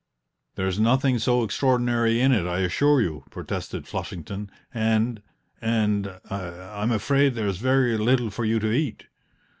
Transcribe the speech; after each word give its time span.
"There's 0.55 0.79
nothing 0.79 1.19
so 1.19 1.43
extraordinary 1.43 2.21
in 2.21 2.31
it, 2.31 2.47
I 2.47 2.61
assure 2.61 3.01
you," 3.01 3.23
protested 3.29 3.87
Flushington, 3.87 4.49
"and 4.73 5.21
and 5.61 6.19
I'm 6.27 6.89
afraid 6.91 7.35
there's 7.35 7.59
very 7.59 7.95
little 7.99 8.31
for 8.31 8.43
you 8.43 8.57
to 8.61 8.71
eat. 8.71 9.05